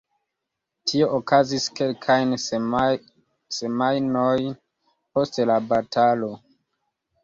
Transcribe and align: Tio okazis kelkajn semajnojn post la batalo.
Tio 0.91 1.09
okazis 1.17 1.67
kelkajn 1.81 2.33
semajnojn 2.45 4.53
post 5.15 5.43
la 5.55 5.65
batalo. 5.73 6.37